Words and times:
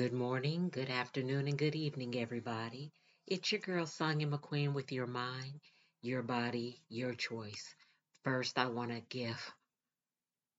Good 0.00 0.14
morning, 0.14 0.70
good 0.70 0.88
afternoon, 0.88 1.46
and 1.46 1.58
good 1.58 1.74
evening, 1.74 2.16
everybody. 2.16 2.90
It's 3.26 3.52
your 3.52 3.60
girl, 3.60 3.84
Sonya 3.84 4.28
McQueen, 4.28 4.72
with 4.72 4.92
your 4.92 5.06
mind, 5.06 5.60
your 6.00 6.22
body, 6.22 6.80
your 6.88 7.12
choice. 7.12 7.74
First, 8.24 8.58
I 8.58 8.68
want 8.68 8.92
to 8.92 9.02
give, 9.10 9.38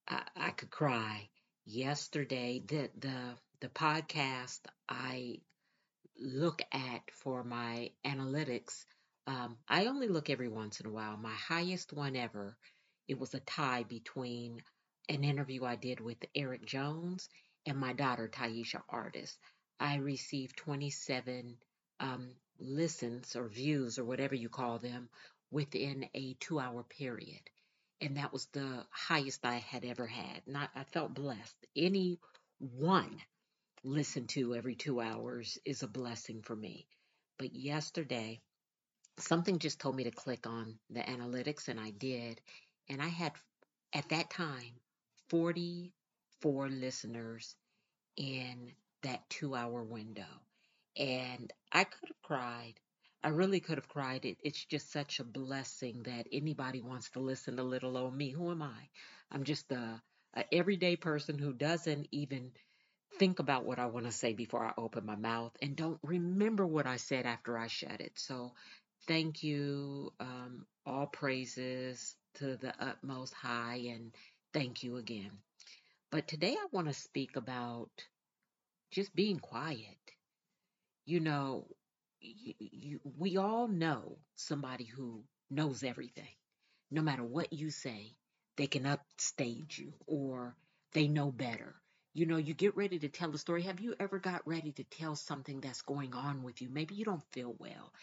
I, 0.08 0.22
I 0.36 0.50
could 0.52 0.70
cry. 0.70 1.28
Yesterday, 1.66 2.62
the, 2.68 2.92
the, 3.00 3.18
the 3.62 3.70
podcast 3.70 4.60
I 4.88 5.40
look 6.20 6.62
at 6.72 7.02
for 7.12 7.44
my 7.44 7.90
analytics, 8.06 8.86
um, 9.26 9.58
I 9.68 9.88
only 9.88 10.08
look 10.08 10.30
every 10.30 10.50
once 10.50 10.82
in 10.82 10.86
a 10.86 10.92
while. 10.92 11.18
My 11.18 11.34
highest 11.34 11.94
one 11.94 12.16
ever, 12.16 12.56
it 13.08 13.20
was 13.20 13.34
a 13.34 13.40
tie 13.40 13.86
between 13.90 14.62
an 15.10 15.24
interview 15.24 15.66
I 15.66 15.78
did 15.78 16.00
with 16.00 16.18
Eric 16.36 16.64
Jones 16.64 17.28
and 17.66 17.78
my 17.78 17.94
daughter 17.94 18.28
Taisha 18.28 18.82
Artist. 18.90 19.38
I 19.80 19.96
received 19.98 20.58
27 20.58 21.58
um, 22.00 22.30
listens 22.60 23.36
or 23.36 23.48
views 23.48 23.98
or 23.98 24.06
whatever 24.06 24.36
you 24.36 24.50
call 24.50 24.80
them 24.80 25.10
within 25.52 26.08
a 26.14 26.36
two 26.40 26.60
hour 26.60 26.84
period. 26.84 27.42
And 28.00 28.18
that 28.18 28.34
was 28.34 28.48
the 28.48 28.86
highest 28.90 29.46
I 29.46 29.56
had 29.56 29.86
ever 29.86 30.08
had. 30.08 30.42
And 30.48 30.58
I, 30.58 30.68
felt 30.92 31.14
blessed. 31.14 31.56
Any 31.76 32.20
one 32.60 33.22
listened 33.84 34.30
to 34.30 34.56
every 34.56 34.76
two 34.76 35.00
hours 35.00 35.58
is 35.66 35.84
a 35.84 35.88
blessing 35.88 36.42
for 36.42 36.56
me. 36.56 36.88
But 37.38 37.56
yesterday, 37.56 38.42
something 39.20 39.60
just 39.60 39.80
told 39.80 39.96
me 39.96 40.06
to 40.06 40.12
click 40.12 40.48
on 40.48 40.80
the 40.90 41.02
analytics, 41.02 41.68
and 41.68 41.80
I 41.80 41.92
did. 41.92 42.42
And 42.90 43.02
I 43.02 43.08
had, 43.08 43.34
at 43.94 44.10
that 44.10 44.30
time, 44.32 44.74
44 46.42 46.70
listeners 46.70 47.56
in 48.18 48.72
that 49.04 49.30
two 49.30 49.56
hour 49.56 49.84
window. 49.84 50.24
And 50.98 51.52
I 51.72 51.84
could 51.84 52.10
have 52.10 52.22
cried. 52.24 52.74
I 53.24 53.30
really 53.30 53.60
could 53.60 53.78
have 53.78 53.88
cried. 53.88 54.26
It, 54.26 54.38
it's 54.44 54.64
just 54.66 54.92
such 54.92 55.20
a 55.20 55.24
blessing 55.24 56.04
that 56.04 56.28
anybody 56.32 56.82
wants 56.82 57.10
to 57.12 57.20
listen 57.20 57.58
to 57.58 57.64
little 57.64 57.98
old 57.98 58.16
me. 58.16 58.32
Who 58.32 58.52
am 58.52 58.62
I? 58.62 58.90
I'm 59.32 59.44
just 59.44 59.72
a, 59.72 60.02
a 60.36 60.44
everyday 60.54 60.96
person 60.96 61.38
who 61.38 61.54
doesn't 61.54 62.08
even 62.12 62.52
think 63.20 63.40
about 63.40 63.66
what 63.66 63.80
I 63.80 63.86
want 63.88 64.06
to 64.08 64.12
say 64.12 64.34
before 64.34 64.66
I 64.66 64.74
open 64.78 65.06
my 65.06 65.16
mouth 65.16 65.56
and 65.62 65.76
don't 65.76 66.00
remember 66.04 66.66
what 66.66 66.88
I 66.88 66.98
said 66.98 67.26
after 67.26 67.58
I 67.58 67.68
shut 67.68 68.02
it. 68.02 68.14
So 68.16 68.54
thank 69.08 69.44
you. 69.44 70.12
Um, 70.20 70.66
all 70.86 71.08
praises 71.08 72.16
to 72.36 72.58
the 72.58 72.74
utmost 72.80 73.34
high 73.34 73.82
and 73.94 74.12
thank 74.54 74.84
you 74.84 74.98
again. 74.98 75.32
But 76.12 76.28
today 76.28 76.56
I 76.60 76.68
want 76.72 76.88
to 76.90 76.94
speak 76.94 77.38
about 77.38 77.90
just 78.92 79.16
being 79.16 79.40
quiet. 79.40 79.98
You 81.06 81.20
know, 81.20 81.68
you, 82.20 82.54
you, 82.60 83.00
we 83.18 83.38
all 83.38 83.68
know 83.68 84.18
somebody 84.36 84.86
who 84.86 85.24
knows 85.50 85.84
everything. 85.84 86.36
No 86.92 87.02
matter 87.02 87.24
what 87.24 87.54
you 87.54 87.70
say, 87.72 88.16
they 88.58 88.68
can 88.68 88.86
upstage 88.86 89.80
you 89.80 89.94
or 90.08 90.56
they 90.94 91.08
know 91.08 91.32
better. 91.32 91.76
You 92.14 92.26
know, 92.26 92.38
you 92.38 92.54
get 92.54 92.76
ready 92.76 93.00
to 93.00 93.10
tell 93.10 93.34
a 93.34 93.38
story. 93.38 93.64
Have 93.64 93.80
you 93.80 93.96
ever 94.00 94.20
got 94.20 94.46
ready 94.48 94.74
to 94.74 94.84
tell 94.84 95.16
something 95.16 95.62
that's 95.62 95.82
going 95.82 96.14
on 96.14 96.44
with 96.44 96.62
you? 96.62 96.70
Maybe 96.70 96.96
you 96.96 97.06
don't 97.06 97.24
feel 97.32 97.56
well 97.58 97.94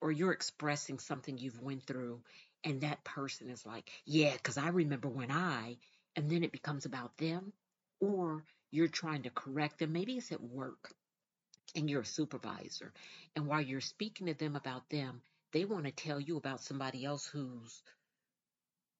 or 0.00 0.12
you're 0.12 0.32
expressing 0.32 0.98
something 0.98 1.38
you've 1.38 1.60
went 1.60 1.84
through 1.84 2.22
and 2.64 2.82
that 2.82 3.04
person 3.04 3.50
is 3.50 3.66
like, 3.66 3.90
"Yeah, 4.04 4.36
cuz 4.38 4.56
I 4.58 4.68
remember 4.68 5.08
when 5.08 5.30
I," 5.30 5.78
and 6.16 6.30
then 6.30 6.42
it 6.44 6.52
becomes 6.52 6.84
about 6.84 7.16
them 7.18 7.52
or 8.00 8.44
you're 8.70 8.88
trying 8.88 9.22
to 9.22 9.30
correct 9.30 9.78
them. 9.78 9.92
Maybe 9.92 10.16
it's 10.16 10.32
at 10.32 10.42
work 10.42 10.92
and 11.74 11.88
you're 11.88 12.02
a 12.02 12.06
supervisor. 12.06 12.92
And 13.34 13.46
while 13.46 13.60
you're 13.60 13.80
speaking 13.80 14.26
to 14.26 14.34
them 14.34 14.56
about 14.56 14.88
them, 14.90 15.22
they 15.52 15.64
want 15.64 15.84
to 15.84 15.92
tell 15.92 16.20
you 16.20 16.36
about 16.36 16.60
somebody 16.60 17.04
else 17.04 17.26
whose 17.26 17.82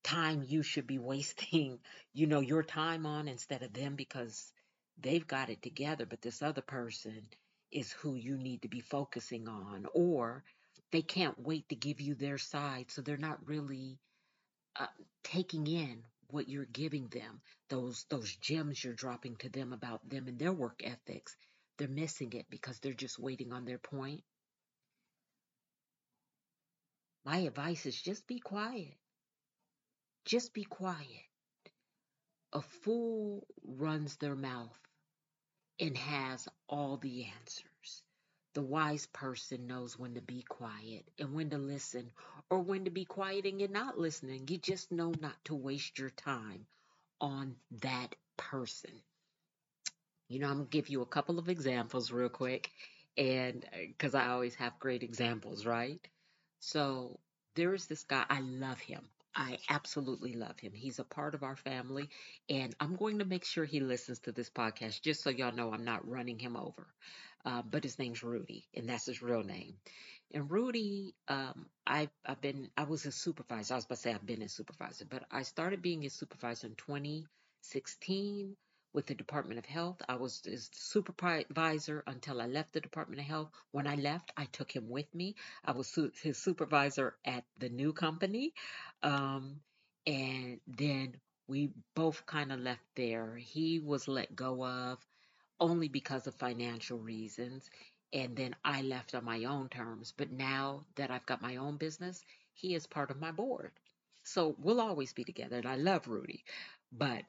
time 0.02 0.44
you 0.46 0.62
should 0.62 0.86
be 0.86 0.98
wasting, 1.12 1.78
you 2.14 2.26
know, 2.26 2.40
your 2.40 2.62
time 2.62 3.06
on 3.06 3.28
instead 3.28 3.62
of 3.62 3.72
them 3.72 3.94
because 3.94 4.52
they've 5.00 5.26
got 5.26 5.50
it 5.50 5.62
together, 5.62 6.06
but 6.06 6.22
this 6.22 6.42
other 6.42 6.62
person 6.62 7.22
is 7.70 7.92
who 7.92 8.14
you 8.14 8.36
need 8.36 8.62
to 8.62 8.68
be 8.68 8.80
focusing 8.80 9.48
on. 9.48 9.86
Or 9.92 10.42
they 10.90 11.02
can't 11.02 11.38
wait 11.38 11.68
to 11.68 11.76
give 11.76 12.00
you 12.00 12.14
their 12.14 12.38
side, 12.38 12.86
so 12.90 13.02
they're 13.02 13.18
not 13.18 13.46
really 13.46 13.98
uh, 14.76 14.86
taking 15.22 15.66
in 15.66 16.02
what 16.30 16.48
you're 16.48 16.64
giving 16.66 17.08
them, 17.08 17.40
those 17.68 18.04
those 18.08 18.34
gems 18.36 18.82
you're 18.82 18.94
dropping 18.94 19.36
to 19.36 19.48
them 19.48 19.72
about 19.72 20.08
them 20.08 20.28
and 20.28 20.38
their 20.38 20.52
work 20.52 20.82
ethics, 20.84 21.36
they're 21.76 21.88
missing 21.88 22.32
it 22.32 22.46
because 22.50 22.78
they're 22.80 22.92
just 22.92 23.18
waiting 23.18 23.52
on 23.52 23.64
their 23.64 23.78
point. 23.78 24.22
My 27.24 27.38
advice 27.38 27.86
is 27.86 28.00
just 28.00 28.26
be 28.26 28.38
quiet. 28.38 28.96
Just 30.24 30.54
be 30.54 30.64
quiet. 30.64 31.28
A 32.52 32.62
fool 32.62 33.46
runs 33.64 34.16
their 34.16 34.34
mouth 34.34 34.78
and 35.78 35.96
has 35.96 36.48
all 36.68 36.96
the 36.96 37.24
answers. 37.24 38.02
The 38.54 38.62
wise 38.62 39.06
person 39.06 39.66
knows 39.66 39.98
when 39.98 40.14
to 40.14 40.22
be 40.22 40.42
quiet 40.42 41.04
and 41.18 41.34
when 41.34 41.50
to 41.50 41.58
listen, 41.58 42.10
or 42.50 42.60
when 42.60 42.84
to 42.84 42.90
be 42.90 43.04
quiet 43.04 43.46
and 43.46 43.60
you're 43.60 43.68
not 43.70 43.98
listening. 43.98 44.46
You 44.48 44.58
just 44.58 44.92
know 44.92 45.12
not 45.20 45.36
to 45.46 45.54
waste 45.54 45.98
your 45.98 46.10
time 46.10 46.66
on 47.20 47.56
that 47.82 48.14
person. 48.36 48.92
You 50.28 50.38
know, 50.40 50.48
I'm 50.50 50.64
to 50.64 50.70
give 50.70 50.88
you 50.88 51.02
a 51.02 51.06
couple 51.06 51.38
of 51.38 51.48
examples 51.48 52.10
real 52.12 52.28
quick, 52.28 52.70
and 53.16 53.64
because 53.88 54.14
uh, 54.14 54.18
I 54.18 54.28
always 54.28 54.54
have 54.56 54.78
great 54.78 55.02
examples, 55.02 55.66
right? 55.66 56.00
So 56.60 57.18
there 57.54 57.74
is 57.74 57.86
this 57.86 58.04
guy, 58.04 58.24
I 58.28 58.40
love 58.40 58.78
him. 58.80 59.02
I 59.34 59.58
absolutely 59.68 60.34
love 60.34 60.58
him. 60.58 60.72
He's 60.72 60.98
a 60.98 61.04
part 61.04 61.34
of 61.34 61.42
our 61.42 61.56
family, 61.56 62.08
and 62.48 62.74
I'm 62.80 62.96
going 62.96 63.20
to 63.20 63.24
make 63.24 63.44
sure 63.44 63.64
he 63.64 63.80
listens 63.80 64.18
to 64.20 64.32
this 64.32 64.50
podcast 64.50 65.02
just 65.02 65.22
so 65.22 65.30
y'all 65.30 65.52
know 65.52 65.72
I'm 65.72 65.84
not 65.84 66.08
running 66.08 66.38
him 66.38 66.56
over. 66.56 66.86
Uh, 67.44 67.62
but 67.62 67.84
his 67.84 67.98
name's 67.98 68.22
Rudy, 68.22 68.66
and 68.74 68.88
that's 68.88 69.06
his 69.06 69.22
real 69.22 69.44
name. 69.44 69.74
And 70.34 70.50
Rudy, 70.50 71.14
um, 71.28 71.66
I, 71.86 72.10
I've 72.26 72.40
been, 72.40 72.68
I 72.76 72.84
was 72.84 73.06
a 73.06 73.12
supervisor. 73.12 73.74
I 73.74 73.76
was 73.76 73.84
about 73.84 73.94
to 73.94 74.00
say 74.02 74.12
I've 74.12 74.26
been 74.26 74.42
a 74.42 74.48
supervisor, 74.48 75.04
but 75.08 75.24
I 75.30 75.42
started 75.42 75.80
being 75.80 76.04
a 76.04 76.10
supervisor 76.10 76.66
in 76.66 76.74
2016 76.74 78.56
with 78.98 79.06
the 79.06 79.14
Department 79.14 79.60
of 79.60 79.64
Health. 79.64 80.02
I 80.08 80.16
was 80.16 80.42
his 80.44 80.68
supervisor 80.72 82.02
until 82.08 82.40
I 82.40 82.46
left 82.46 82.72
the 82.72 82.80
Department 82.80 83.20
of 83.20 83.28
Health. 83.28 83.50
When 83.70 83.86
I 83.86 83.94
left, 83.94 84.32
I 84.36 84.46
took 84.46 84.74
him 84.74 84.88
with 84.88 85.14
me. 85.14 85.36
I 85.64 85.70
was 85.70 85.86
su- 85.86 86.10
his 86.20 86.36
supervisor 86.36 87.14
at 87.24 87.44
the 87.60 87.68
new 87.68 87.92
company. 87.92 88.54
Um, 89.04 89.60
and 90.04 90.58
then 90.66 91.14
we 91.46 91.70
both 91.94 92.26
kind 92.26 92.50
of 92.50 92.58
left 92.58 92.82
there. 92.96 93.36
He 93.36 93.78
was 93.78 94.08
let 94.08 94.34
go 94.34 94.66
of 94.66 94.98
only 95.60 95.86
because 95.86 96.26
of 96.26 96.34
financial 96.34 96.98
reasons. 96.98 97.70
And 98.12 98.34
then 98.34 98.56
I 98.64 98.82
left 98.82 99.14
on 99.14 99.24
my 99.24 99.44
own 99.44 99.68
terms. 99.68 100.12
But 100.16 100.32
now 100.32 100.86
that 100.96 101.12
I've 101.12 101.26
got 101.26 101.40
my 101.40 101.54
own 101.54 101.76
business, 101.76 102.24
he 102.52 102.74
is 102.74 102.88
part 102.88 103.12
of 103.12 103.20
my 103.20 103.30
board. 103.30 103.70
So 104.24 104.56
we'll 104.58 104.80
always 104.80 105.12
be 105.12 105.22
together. 105.22 105.58
And 105.58 105.68
I 105.68 105.76
love 105.76 106.08
Rudy. 106.08 106.42
But 106.90 107.22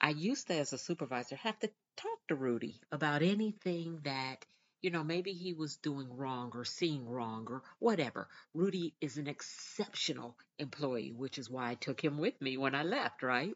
I 0.00 0.10
used 0.10 0.48
to, 0.48 0.54
as 0.54 0.72
a 0.72 0.78
supervisor, 0.78 1.36
have 1.36 1.58
to 1.60 1.70
talk 1.96 2.26
to 2.28 2.34
Rudy 2.34 2.80
about 2.92 3.22
anything 3.22 4.00
that, 4.04 4.44
you 4.82 4.90
know, 4.90 5.02
maybe 5.02 5.32
he 5.32 5.52
was 5.54 5.76
doing 5.76 6.16
wrong 6.16 6.52
or 6.54 6.64
seeing 6.64 7.08
wrong 7.08 7.46
or 7.48 7.62
whatever. 7.78 8.28
Rudy 8.54 8.94
is 9.00 9.16
an 9.16 9.26
exceptional 9.26 10.38
employee, 10.58 11.12
which 11.12 11.38
is 11.38 11.50
why 11.50 11.70
I 11.70 11.74
took 11.74 12.02
him 12.02 12.18
with 12.18 12.40
me 12.40 12.56
when 12.56 12.74
I 12.74 12.82
left, 12.82 13.22
right? 13.22 13.54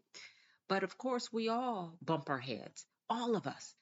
But 0.68 0.82
of 0.82 0.96
course, 0.96 1.32
we 1.32 1.48
all 1.48 1.98
bump 2.00 2.30
our 2.30 2.38
heads, 2.38 2.86
all 3.08 3.36
of 3.36 3.46
us. 3.46 3.74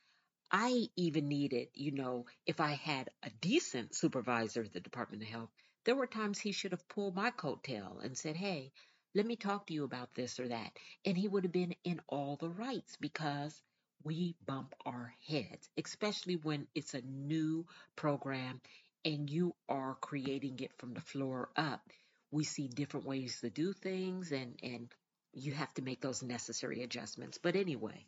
I 0.51 0.89
even 0.97 1.29
needed, 1.29 1.69
you 1.75 1.93
know, 1.93 2.27
if 2.47 2.61
I 2.61 2.71
had 2.71 3.11
a 3.23 3.31
decent 3.31 3.95
supervisor 3.95 4.63
at 4.63 4.73
the 4.73 4.81
Department 4.81 5.23
of 5.23 5.29
Health, 5.29 5.51
there 5.85 5.95
were 5.95 6.07
times 6.07 6.39
he 6.39 6.53
should 6.53 6.73
have 6.73 6.89
pulled 6.89 7.15
my 7.15 7.31
coattail 7.31 8.03
and 8.03 8.17
said, 8.17 8.37
Hey, 8.37 8.73
let 9.15 9.27
me 9.27 9.37
talk 9.37 9.67
to 9.67 9.75
you 9.75 9.85
about 9.85 10.15
this 10.15 10.39
or 10.41 10.49
that. 10.49 10.73
And 11.05 11.17
he 11.17 11.29
would 11.29 11.45
have 11.45 11.53
been 11.53 11.75
in 11.85 12.01
all 12.09 12.37
the 12.37 12.51
rights 12.51 12.97
because 13.01 13.63
we 14.05 14.37
bump 14.47 14.75
our 14.87 15.15
heads, 15.27 15.69
especially 15.79 16.37
when 16.37 16.67
it's 16.75 16.95
a 16.95 17.03
new 17.03 17.67
program 17.97 18.61
and 19.05 19.31
you 19.31 19.55
are 19.69 19.97
creating 20.01 20.61
it 20.61 20.73
from 20.79 20.95
the 20.95 21.01
floor 21.01 21.51
up. 21.57 21.83
We 22.31 22.45
see 22.45 22.69
different 22.69 23.07
ways 23.07 23.41
to 23.41 23.51
do 23.51 23.73
things 23.73 24.33
and, 24.33 24.59
and 24.63 24.89
you 25.33 25.53
have 25.53 25.73
to 25.75 25.83
make 25.83 26.01
those 26.01 26.23
necessary 26.23 26.83
adjustments. 26.83 27.39
But 27.39 27.57
anyway, 27.57 28.05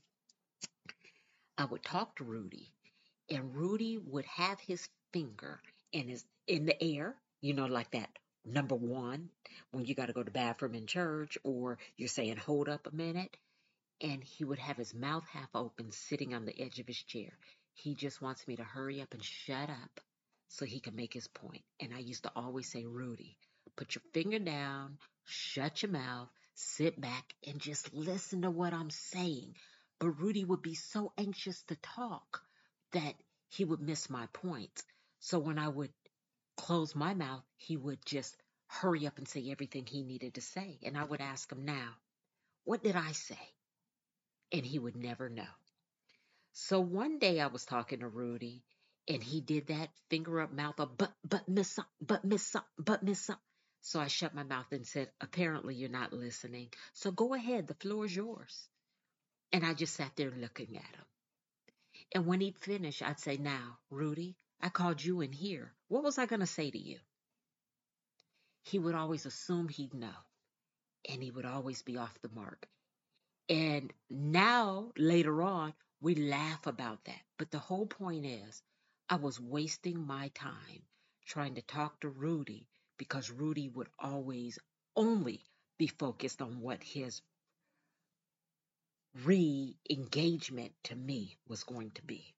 I 1.59 1.65
would 1.65 1.85
talk 1.85 2.17
to 2.17 2.25
Rudy, 2.25 2.73
and 3.31 3.55
Rudy 3.55 3.99
would 3.99 4.27
have 4.27 4.61
his 4.61 4.89
finger 5.13 5.61
in 5.93 6.09
his 6.09 6.25
in 6.47 6.67
the 6.67 6.83
air, 6.83 7.17
you 7.41 7.55
know, 7.55 7.67
like 7.67 7.91
that 7.93 8.11
number 8.45 8.75
one 8.75 9.31
when 9.71 9.85
you 9.85 9.95
got 9.95 10.07
to 10.07 10.13
go 10.13 10.23
to 10.23 10.31
bathroom 10.31 10.75
in 10.75 10.87
church, 10.87 11.39
or 11.45 11.79
you're 11.97 12.09
saying, 12.09 12.37
"Hold 12.37 12.69
up 12.69 12.87
a 12.87 12.95
minute," 12.95 13.37
and 14.01 14.23
he 14.23 14.45
would 14.45 14.59
have 14.59 14.77
his 14.77 14.95
mouth 14.95 15.25
half 15.29 15.49
open, 15.55 15.93
sitting 15.93 16.35
on 16.35 16.45
the 16.45 16.61
edge 16.61 16.79
of 16.79 16.87
his 16.87 17.03
chair. 17.03 17.33
He 17.75 17.95
just 17.95 18.21
wants 18.21 18.47
me 18.47 18.57
to 18.57 18.65
hurry 18.65 19.01
up 19.01 19.13
and 19.15 19.23
shut 19.23 19.71
up 19.71 20.01
so 20.49 20.65
he 20.65 20.81
can 20.81 20.97
make 20.97 21.13
his 21.13 21.29
point. 21.29 21.63
And 21.79 21.95
I 21.95 21.99
used 21.99 22.25
to 22.25 22.33
always 22.35 22.71
say, 22.71 22.85
Rudy, 22.85 23.37
put 23.77 23.95
your 23.95 24.03
finger 24.13 24.39
down, 24.39 24.99
shut 25.25 25.83
your 25.83 25.93
mouth, 25.93 26.29
sit 26.55 27.01
back, 27.01 27.35
and 27.47 27.61
just 27.61 27.95
listen 27.95 28.43
to 28.43 28.51
what 28.51 28.75
I'm 28.75 28.91
saying. 28.91 29.55
But 29.99 30.21
Rudy 30.21 30.45
would 30.45 30.63
be 30.63 30.75
so 30.75 31.13
anxious 31.17 31.63
to 31.65 31.77
talk 31.77 32.43
that 32.93 33.15
he 33.49 33.65
would 33.65 33.81
miss 33.81 34.11
my 34.11 34.27
points. 34.33 34.85
So 35.21 35.39
when 35.39 35.59
I 35.59 35.69
would 35.69 35.93
close 36.71 36.95
my 36.95 37.15
mouth, 37.15 37.43
he 37.57 37.77
would 37.77 37.99
just 38.07 38.37
hurry 38.69 39.05
up 39.05 39.19
and 39.19 39.27
say 39.27 39.51
everything 39.51 39.85
he 39.85 40.05
needed 40.05 40.35
to 40.35 40.41
say. 40.41 40.79
And 40.85 40.97
I 40.97 41.03
would 41.03 41.21
ask 41.21 41.51
him 41.51 41.65
now, 41.65 41.89
what 42.63 42.81
did 42.81 42.95
I 42.95 43.11
say? 43.11 43.41
And 44.53 44.65
he 44.65 44.79
would 44.79 44.95
never 44.95 45.29
know. 45.29 45.53
So 46.53 46.79
one 46.79 47.19
day 47.19 47.41
I 47.41 47.49
was 47.49 47.65
talking 47.65 47.99
to 48.01 48.07
Rudy 48.07 48.63
and 49.09 49.21
he 49.21 49.41
did 49.41 49.67
that 49.67 49.89
finger 50.11 50.43
up 50.43 50.53
mouth 50.53 50.79
up, 50.79 50.97
but, 50.97 51.13
but 51.29 51.49
miss, 51.49 51.77
but 52.01 52.25
miss, 52.25 52.55
but 52.79 53.03
miss. 53.03 53.29
So 53.81 53.99
I 53.99 54.07
shut 54.07 54.33
my 54.33 54.45
mouth 54.45 54.71
and 54.71 54.87
said, 54.87 55.09
apparently 55.21 55.75
you're 55.75 55.89
not 55.89 56.13
listening. 56.13 56.69
So 56.93 57.11
go 57.11 57.35
ahead. 57.35 57.67
The 57.67 57.75
floor 57.75 58.05
is 58.05 58.15
yours. 58.15 58.69
And 59.53 59.67
I 59.67 59.75
just 59.75 59.97
sat 59.97 60.13
there 60.15 60.31
looking 60.31 60.77
at 60.77 60.83
him. 60.83 61.07
And 62.15 62.27
when 62.27 62.41
he'd 62.41 62.59
finish, 62.59 63.03
I'd 63.03 63.19
say, 63.19 63.39
now, 63.39 63.79
Rudy, 63.91 64.37
I 64.63 64.69
called 64.69 65.03
you 65.03 65.23
in 65.23 65.33
here. 65.33 65.73
What 65.89 66.03
was 66.03 66.19
I 66.19 66.27
going 66.27 66.41
to 66.41 66.47
say 66.47 66.71
to 66.71 66.79
you? 66.79 66.99
He 68.63 68.79
would 68.79 68.95
always 68.95 69.25
assume 69.25 69.69
he'd 69.69 69.95
know, 69.95 70.15
and 71.09 71.23
he 71.23 71.31
would 71.31 71.47
always 71.47 71.83
be 71.83 71.97
off 71.97 72.21
the 72.21 72.29
mark. 72.29 72.69
And 73.49 73.93
now, 74.11 74.93
later 74.97 75.43
on, 75.43 75.73
we 76.01 76.15
laugh 76.15 76.67
about 76.67 77.05
that. 77.05 77.21
But 77.39 77.51
the 77.51 77.59
whole 77.59 77.87
point 77.87 78.27
is, 78.27 78.63
I 79.09 79.17
was 79.17 79.41
wasting 79.41 80.07
my 80.07 80.29
time 80.29 80.83
trying 81.27 81.55
to 81.55 81.63
talk 81.63 82.01
to 82.01 82.09
Rudy 82.09 82.69
because 82.99 83.31
Rudy 83.31 83.69
would 83.69 83.89
always 83.99 84.59
only 84.95 85.43
be 85.79 85.87
focused 85.87 86.43
on 86.43 86.61
what 86.61 86.83
his 86.83 87.23
re 89.25 89.75
engagement 89.89 90.73
to 90.85 90.95
me 90.95 91.39
was 91.49 91.65
going 91.65 91.91
to 91.93 92.03
be. 92.03 92.35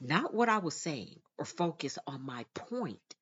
Not 0.00 0.34
what 0.34 0.48
I 0.48 0.58
was 0.58 0.76
saying 0.80 1.20
or 1.38 1.44
focus 1.44 1.98
on 2.06 2.22
my 2.22 2.44
point, 2.54 3.14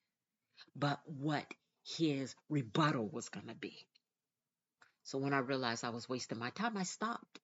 but 0.77 1.01
what 1.07 1.47
his 1.85 2.35
rebuttal 2.49 3.09
was 3.09 3.29
going 3.29 3.49
to 3.49 3.55
be. 3.55 3.87
So 5.05 5.19
when 5.19 5.33
I 5.33 5.39
realized 5.39 5.85
I 5.85 5.91
was 5.91 6.09
wasting 6.09 6.39
my 6.39 6.51
time, 6.51 6.77
I 6.77 6.83
stopped 6.85 7.41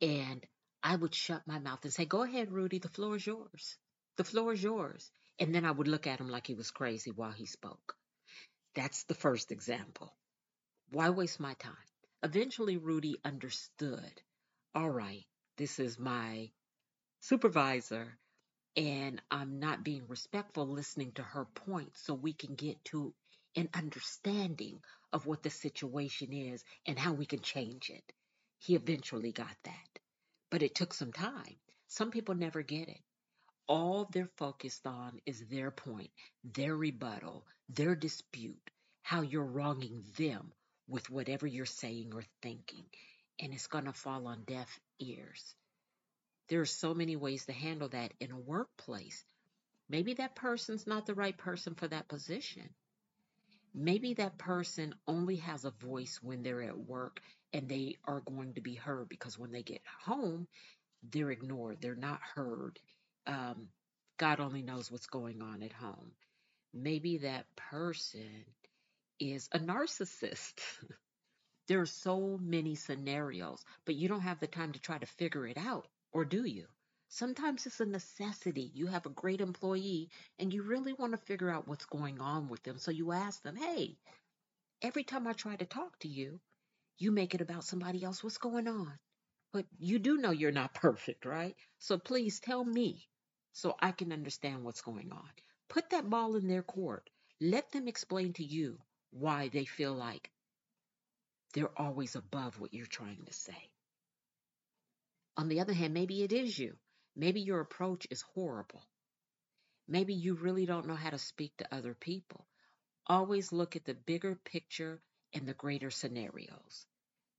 and 0.00 0.44
I 0.82 0.96
would 0.96 1.14
shut 1.14 1.46
my 1.46 1.58
mouth 1.58 1.84
and 1.84 1.92
say, 1.92 2.04
Go 2.04 2.22
ahead, 2.22 2.52
Rudy, 2.52 2.78
the 2.78 2.88
floor 2.88 3.16
is 3.16 3.26
yours. 3.26 3.76
The 4.16 4.24
floor 4.24 4.52
is 4.52 4.62
yours. 4.62 5.10
And 5.38 5.54
then 5.54 5.64
I 5.64 5.70
would 5.70 5.88
look 5.88 6.06
at 6.06 6.20
him 6.20 6.28
like 6.28 6.46
he 6.46 6.54
was 6.54 6.70
crazy 6.70 7.10
while 7.10 7.32
he 7.32 7.46
spoke. 7.46 7.96
That's 8.74 9.04
the 9.04 9.14
first 9.14 9.52
example. 9.52 10.14
Why 10.90 11.10
waste 11.10 11.40
my 11.40 11.54
time? 11.54 11.76
Eventually, 12.22 12.76
Rudy 12.76 13.16
understood 13.24 14.22
all 14.74 14.90
right, 14.90 15.24
this 15.56 15.78
is 15.78 16.00
my 16.00 16.50
supervisor 17.20 18.18
and 18.76 19.22
I'm 19.30 19.60
not 19.60 19.84
being 19.84 20.04
respectful 20.08 20.66
listening 20.66 21.12
to 21.12 21.22
her 21.22 21.44
point 21.44 21.90
so 21.96 22.14
we 22.14 22.32
can 22.32 22.54
get 22.54 22.84
to 22.86 23.14
an 23.56 23.68
understanding 23.74 24.80
of 25.12 25.26
what 25.26 25.42
the 25.42 25.50
situation 25.50 26.32
is 26.32 26.64
and 26.86 26.98
how 26.98 27.12
we 27.12 27.26
can 27.26 27.40
change 27.40 27.90
it. 27.90 28.12
He 28.58 28.74
eventually 28.74 29.32
got 29.32 29.56
that, 29.64 29.98
but 30.50 30.62
it 30.62 30.74
took 30.74 30.94
some 30.94 31.12
time. 31.12 31.56
Some 31.88 32.10
people 32.10 32.34
never 32.34 32.62
get 32.62 32.88
it. 32.88 33.00
All 33.68 34.08
they're 34.12 34.30
focused 34.36 34.86
on 34.86 35.20
is 35.26 35.44
their 35.50 35.70
point, 35.70 36.10
their 36.42 36.76
rebuttal, 36.76 37.46
their 37.68 37.94
dispute, 37.94 38.70
how 39.02 39.22
you're 39.22 39.44
wronging 39.44 40.04
them 40.18 40.52
with 40.88 41.10
whatever 41.10 41.46
you're 41.46 41.66
saying 41.66 42.12
or 42.14 42.24
thinking 42.42 42.84
and 43.40 43.52
it's 43.52 43.66
going 43.66 43.84
to 43.84 43.92
fall 43.92 44.26
on 44.26 44.42
deaf 44.46 44.80
ears. 45.00 45.54
There 46.48 46.60
are 46.60 46.66
so 46.66 46.94
many 46.94 47.16
ways 47.16 47.46
to 47.46 47.52
handle 47.52 47.88
that 47.88 48.12
in 48.20 48.30
a 48.30 48.38
workplace. 48.38 49.24
Maybe 49.88 50.14
that 50.14 50.34
person's 50.34 50.86
not 50.86 51.06
the 51.06 51.14
right 51.14 51.36
person 51.36 51.74
for 51.74 51.88
that 51.88 52.08
position. 52.08 52.68
Maybe 53.74 54.14
that 54.14 54.38
person 54.38 54.94
only 55.06 55.36
has 55.36 55.64
a 55.64 55.70
voice 55.70 56.20
when 56.22 56.42
they're 56.42 56.62
at 56.62 56.78
work 56.78 57.20
and 57.52 57.68
they 57.68 57.96
are 58.04 58.20
going 58.20 58.54
to 58.54 58.60
be 58.60 58.74
heard 58.74 59.08
because 59.08 59.38
when 59.38 59.52
they 59.52 59.62
get 59.62 59.82
home, 60.04 60.46
they're 61.10 61.30
ignored, 61.30 61.78
they're 61.80 61.96
not 61.96 62.20
heard. 62.34 62.78
Um, 63.26 63.68
God 64.16 64.40
only 64.40 64.62
knows 64.62 64.90
what's 64.90 65.06
going 65.06 65.42
on 65.42 65.62
at 65.62 65.72
home. 65.72 66.12
Maybe 66.72 67.18
that 67.18 67.46
person 67.56 68.44
is 69.18 69.48
a 69.52 69.58
narcissist. 69.58 70.54
There 71.66 71.80
are 71.80 71.86
so 71.86 72.38
many 72.42 72.74
scenarios, 72.74 73.64
but 73.86 73.94
you 73.94 74.06
don't 74.06 74.20
have 74.20 74.38
the 74.38 74.46
time 74.46 74.72
to 74.72 74.78
try 74.78 74.98
to 74.98 75.06
figure 75.06 75.46
it 75.46 75.56
out, 75.56 75.86
or 76.14 76.24
do 76.24 76.44
you? 76.44 76.66
Sometimes 77.08 77.66
it's 77.66 77.80
a 77.80 77.86
necessity. 77.86 78.70
You 78.72 78.86
have 78.86 79.04
a 79.04 79.10
great 79.10 79.40
employee 79.40 80.08
and 80.38 80.52
you 80.54 80.62
really 80.62 80.94
want 80.94 81.12
to 81.12 81.18
figure 81.18 81.50
out 81.50 81.68
what's 81.68 81.84
going 81.84 82.20
on 82.20 82.48
with 82.48 82.62
them. 82.62 82.78
So 82.78 82.90
you 82.90 83.12
ask 83.12 83.42
them, 83.42 83.56
hey, 83.56 83.98
every 84.80 85.04
time 85.04 85.26
I 85.26 85.32
try 85.32 85.56
to 85.56 85.66
talk 85.66 85.98
to 86.00 86.08
you, 86.08 86.40
you 86.98 87.12
make 87.12 87.34
it 87.34 87.40
about 87.40 87.64
somebody 87.64 88.02
else. 88.04 88.22
What's 88.24 88.38
going 88.38 88.68
on? 88.68 88.92
But 89.52 89.66
you 89.78 89.98
do 89.98 90.16
know 90.16 90.30
you're 90.30 90.52
not 90.52 90.74
perfect, 90.86 91.26
right? 91.26 91.56
So 91.80 91.98
please 91.98 92.40
tell 92.40 92.64
me 92.64 93.08
so 93.52 93.76
I 93.80 93.92
can 93.92 94.12
understand 94.12 94.64
what's 94.64 94.82
going 94.82 95.12
on. 95.12 95.28
Put 95.68 95.90
that 95.90 96.08
ball 96.08 96.36
in 96.36 96.46
their 96.48 96.62
court. 96.62 97.10
Let 97.40 97.72
them 97.72 97.88
explain 97.88 98.32
to 98.34 98.44
you 98.44 98.78
why 99.10 99.48
they 99.48 99.64
feel 99.64 99.94
like 99.94 100.30
they're 101.52 101.80
always 101.80 102.16
above 102.16 102.58
what 102.60 102.74
you're 102.74 102.86
trying 102.86 103.24
to 103.26 103.32
say. 103.32 103.70
On 105.36 105.48
the 105.48 105.60
other 105.60 105.72
hand, 105.72 105.94
maybe 105.94 106.22
it 106.22 106.32
is 106.32 106.58
you. 106.58 106.76
Maybe 107.16 107.40
your 107.40 107.60
approach 107.60 108.06
is 108.10 108.22
horrible. 108.34 108.82
Maybe 109.86 110.14
you 110.14 110.34
really 110.34 110.66
don't 110.66 110.86
know 110.86 110.94
how 110.94 111.10
to 111.10 111.18
speak 111.18 111.56
to 111.58 111.74
other 111.74 111.94
people. 111.94 112.46
Always 113.06 113.52
look 113.52 113.76
at 113.76 113.84
the 113.84 113.94
bigger 113.94 114.36
picture 114.44 115.00
and 115.32 115.46
the 115.46 115.54
greater 115.54 115.90
scenarios. 115.90 116.86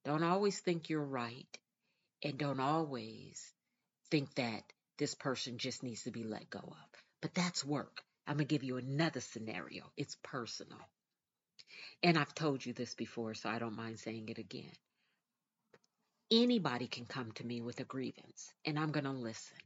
Don't 0.03 0.23
always 0.23 0.59
think 0.59 0.89
you're 0.89 1.03
right, 1.03 1.57
and 2.21 2.37
don't 2.37 2.59
always 2.59 3.53
think 4.11 4.33
that 4.35 4.61
this 4.97 5.15
person 5.15 5.57
just 5.57 5.81
needs 5.81 6.03
to 6.03 6.11
be 6.11 6.23
let 6.23 6.49
go 6.49 6.59
of. 6.59 7.03
But 7.21 7.33
that's 7.33 7.65
work. 7.65 8.03
I'm 8.27 8.37
going 8.37 8.47
to 8.47 8.53
give 8.53 8.63
you 8.63 8.77
another 8.77 9.21
scenario. 9.21 9.83
It's 9.97 10.17
personal. 10.23 10.79
And 12.03 12.17
I've 12.17 12.35
told 12.35 12.65
you 12.65 12.73
this 12.73 12.93
before, 12.93 13.33
so 13.33 13.49
I 13.49 13.59
don't 13.59 13.75
mind 13.75 13.99
saying 13.99 14.29
it 14.29 14.37
again. 14.37 14.71
Anybody 16.31 16.87
can 16.87 17.05
come 17.05 17.31
to 17.33 17.45
me 17.45 17.61
with 17.61 17.79
a 17.79 17.83
grievance, 17.83 18.51
and 18.65 18.79
I'm 18.79 18.91
going 18.91 19.03
to 19.05 19.11
listen. 19.11 19.57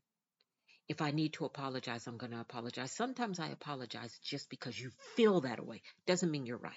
If 0.89 1.01
I 1.01 1.11
need 1.11 1.33
to 1.33 1.45
apologize, 1.45 2.05
I'm 2.05 2.17
going 2.17 2.33
to 2.33 2.41
apologize. 2.41 2.91
Sometimes 2.91 3.39
I 3.39 3.47
apologize 3.47 4.19
just 4.23 4.49
because 4.49 4.77
you 4.77 4.89
feel 5.15 5.41
that 5.41 5.65
way. 5.65 5.81
Doesn't 6.05 6.31
mean 6.31 6.45
you're 6.45 6.57
right. 6.57 6.73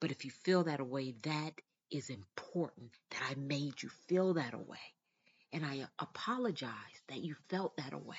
But 0.00 0.10
if 0.10 0.24
you 0.24 0.30
feel 0.30 0.64
that 0.64 0.86
way, 0.86 1.14
that 1.22 1.52
is 1.90 2.08
important 2.08 2.92
that 3.10 3.20
I 3.30 3.34
made 3.34 3.82
you 3.82 3.90
feel 4.08 4.34
that 4.34 4.54
way. 4.66 4.78
And 5.52 5.66
I 5.66 5.86
apologize 5.98 6.70
that 7.08 7.22
you 7.22 7.34
felt 7.48 7.76
that 7.76 7.92
way. 8.04 8.16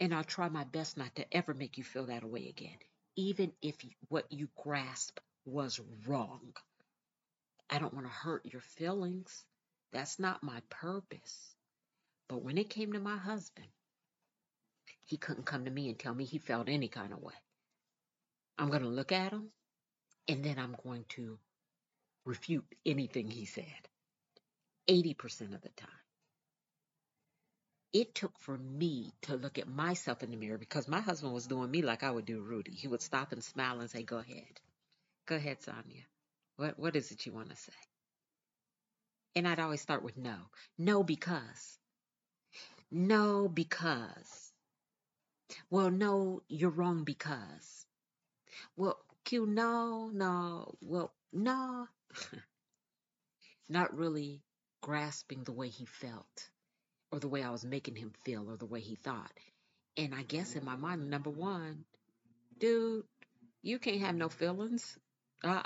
And 0.00 0.14
I'll 0.14 0.24
try 0.24 0.48
my 0.48 0.64
best 0.64 0.96
not 0.96 1.14
to 1.16 1.36
ever 1.36 1.54
make 1.54 1.78
you 1.78 1.84
feel 1.84 2.06
that 2.06 2.24
way 2.24 2.48
again, 2.48 2.78
even 3.16 3.52
if 3.62 3.76
what 4.08 4.26
you 4.30 4.48
grasp 4.56 5.20
was 5.44 5.80
wrong. 6.06 6.52
I 7.68 7.78
don't 7.78 7.94
want 7.94 8.06
to 8.06 8.12
hurt 8.12 8.44
your 8.46 8.62
feelings. 8.62 9.44
That's 9.92 10.18
not 10.18 10.42
my 10.42 10.60
purpose. 10.70 11.54
But 12.28 12.42
when 12.42 12.58
it 12.58 12.70
came 12.70 12.92
to 12.92 13.00
my 13.00 13.16
husband, 13.16 13.66
he 15.04 15.16
couldn't 15.16 15.46
come 15.46 15.64
to 15.64 15.70
me 15.70 15.88
and 15.88 15.98
tell 15.98 16.14
me 16.14 16.24
he 16.24 16.38
felt 16.38 16.68
any 16.68 16.88
kind 16.88 17.12
of 17.12 17.20
way. 17.20 17.34
I'm 18.58 18.68
going 18.68 18.82
to 18.82 18.88
look 18.88 19.10
at 19.10 19.32
him 19.32 19.50
and 20.28 20.44
then 20.44 20.58
I'm 20.58 20.76
going 20.84 21.04
to 21.10 21.38
refute 22.24 22.64
anything 22.86 23.30
he 23.30 23.46
said 23.46 23.64
80% 24.88 25.54
of 25.54 25.62
the 25.62 25.70
time. 25.70 25.88
It 27.92 28.14
took 28.14 28.38
for 28.38 28.56
me 28.56 29.12
to 29.22 29.34
look 29.34 29.58
at 29.58 29.66
myself 29.66 30.22
in 30.22 30.30
the 30.30 30.36
mirror 30.36 30.58
because 30.58 30.86
my 30.86 31.00
husband 31.00 31.32
was 31.32 31.48
doing 31.48 31.70
me 31.70 31.82
like 31.82 32.04
I 32.04 32.10
would 32.10 32.24
do 32.26 32.40
Rudy. 32.40 32.72
He 32.72 32.86
would 32.86 33.02
stop 33.02 33.32
and 33.32 33.42
smile 33.42 33.80
and 33.80 33.90
say, 33.90 34.04
Go 34.04 34.18
ahead. 34.18 34.60
Go 35.26 35.34
ahead, 35.34 35.62
Sonya. 35.62 36.04
What 36.56 36.78
what 36.78 36.94
is 36.94 37.10
it 37.10 37.26
you 37.26 37.32
want 37.32 37.50
to 37.50 37.56
say? 37.56 37.72
And 39.36 39.46
I'd 39.46 39.60
always 39.60 39.80
start 39.80 40.02
with 40.02 40.16
no. 40.16 40.36
No 40.76 41.02
because. 41.04 41.78
No 42.90 43.48
because. 43.48 44.52
Well, 45.70 45.90
no, 45.90 46.42
you're 46.48 46.70
wrong 46.70 47.04
because. 47.04 47.86
Well, 48.76 48.98
Q, 49.24 49.46
no, 49.46 50.10
no. 50.12 50.74
Well, 50.80 51.12
no. 51.32 51.86
Not 53.68 53.96
really 53.96 54.42
grasping 54.80 55.44
the 55.44 55.52
way 55.52 55.68
he 55.68 55.86
felt 55.86 56.50
or 57.12 57.20
the 57.20 57.28
way 57.28 57.42
I 57.42 57.50
was 57.50 57.64
making 57.64 57.96
him 57.96 58.12
feel 58.24 58.50
or 58.50 58.56
the 58.56 58.66
way 58.66 58.80
he 58.80 58.96
thought. 58.96 59.32
And 59.96 60.14
I 60.14 60.22
guess 60.22 60.56
in 60.56 60.64
my 60.64 60.76
mind, 60.76 61.08
number 61.08 61.30
one, 61.30 61.84
dude, 62.58 63.04
you 63.62 63.78
can't 63.78 64.00
have 64.00 64.14
no 64.14 64.28
feelings. 64.28 64.98
Uh, 65.44 65.62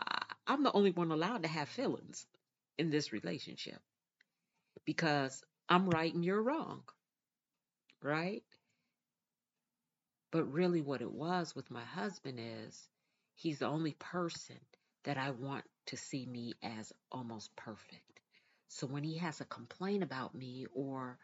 I'm 0.46 0.62
the 0.62 0.72
only 0.72 0.90
one 0.90 1.10
allowed 1.10 1.42
to 1.42 1.48
have 1.48 1.68
feelings 1.68 2.26
in 2.78 2.90
this 2.90 3.12
relationship 3.12 3.80
because 4.86 5.44
I'm 5.68 5.88
right 5.90 6.12
and 6.14 6.24
you're 6.24 6.42
wrong, 6.42 6.84
right? 8.02 8.44
But 10.32 10.44
really, 10.52 10.82
what 10.82 11.00
it 11.00 11.10
was 11.10 11.54
with 11.54 11.70
my 11.70 11.82
husband 11.84 12.38
is 12.38 12.88
he's 13.36 13.60
the 13.60 13.66
only 13.68 13.94
person 13.94 14.60
that 15.04 15.16
I 15.16 15.30
want 15.30 15.64
to 15.86 15.96
see 15.96 16.26
me 16.26 16.54
as 16.62 16.92
almost 17.10 17.56
perfect. 17.56 18.20
So 18.68 18.86
when 18.86 19.02
he 19.04 19.16
has 19.18 19.40
a 19.40 19.46
complaint 19.46 20.02
about 20.02 20.34
me 20.34 20.66
or 20.74 21.18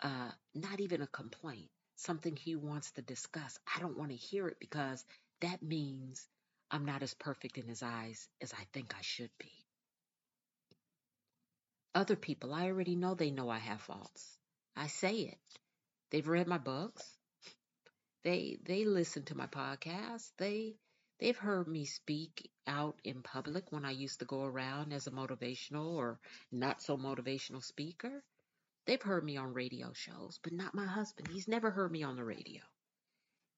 uh, 0.00 0.32
not 0.54 0.80
even 0.80 1.02
a 1.02 1.06
complaint, 1.06 1.70
something 1.96 2.34
he 2.36 2.56
wants 2.56 2.90
to 2.92 3.02
discuss, 3.02 3.58
I 3.76 3.78
don't 3.80 3.96
want 3.98 4.10
to 4.10 4.16
hear 4.16 4.48
it 4.48 4.58
because 4.58 5.04
that 5.40 5.62
means 5.62 6.28
I'm 6.72 6.84
not 6.86 7.02
as 7.04 7.14
perfect 7.14 7.58
in 7.58 7.68
his 7.68 7.82
eyes 7.84 8.28
as 8.40 8.52
I 8.52 8.64
think 8.72 8.94
I 8.98 9.02
should 9.02 9.30
be. 9.38 9.63
Other 11.94 12.16
people, 12.16 12.52
I 12.52 12.66
already 12.66 12.96
know 12.96 13.14
they 13.14 13.30
know 13.30 13.48
I 13.48 13.58
have 13.58 13.80
faults. 13.80 14.36
I 14.74 14.88
say 14.88 15.14
it. 15.14 15.38
They've 16.10 16.26
read 16.26 16.48
my 16.48 16.58
books. 16.58 17.04
They 18.24 18.58
they 18.64 18.84
listen 18.84 19.24
to 19.26 19.36
my 19.36 19.46
podcast. 19.46 20.28
They 20.36 20.74
they've 21.20 21.36
heard 21.36 21.68
me 21.68 21.84
speak 21.84 22.50
out 22.66 22.98
in 23.04 23.22
public 23.22 23.70
when 23.70 23.84
I 23.84 23.92
used 23.92 24.18
to 24.20 24.24
go 24.24 24.42
around 24.42 24.92
as 24.92 25.06
a 25.06 25.12
motivational 25.12 25.94
or 25.94 26.18
not 26.50 26.82
so 26.82 26.96
motivational 26.96 27.62
speaker. 27.62 28.24
They've 28.86 29.00
heard 29.00 29.24
me 29.24 29.36
on 29.36 29.54
radio 29.54 29.92
shows, 29.92 30.40
but 30.42 30.52
not 30.52 30.74
my 30.74 30.86
husband. 30.86 31.28
He's 31.28 31.48
never 31.48 31.70
heard 31.70 31.92
me 31.92 32.02
on 32.02 32.16
the 32.16 32.24
radio. 32.24 32.62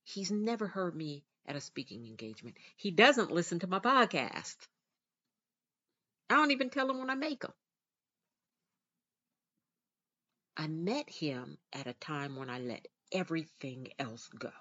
He's 0.05 0.31
never 0.31 0.67
heard 0.67 0.95
me 0.95 1.25
at 1.47 1.57
a 1.57 1.61
speaking 1.61 2.07
engagement. 2.07 2.57
He 2.77 2.91
doesn't 2.91 3.33
listen 3.33 3.61
to 3.61 3.67
my 3.67 3.79
podcast. 3.79 4.57
I 6.29 6.35
don't 6.35 6.51
even 6.51 6.71
tell 6.71 6.91
him 6.91 6.99
when 6.99 7.11
I 7.11 7.15
make 7.15 7.41
them. 7.41 7.53
I 10.59 10.69
met 10.69 11.11
him 11.11 11.59
at 11.75 11.87
a 11.87 11.93
time 11.93 12.37
when 12.37 12.49
I 12.49 12.59
let 12.59 12.89
everything 13.13 13.89
else 13.99 14.27
go. 14.29 14.53